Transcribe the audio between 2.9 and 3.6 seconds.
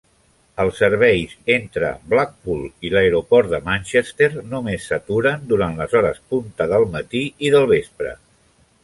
l'aeroport de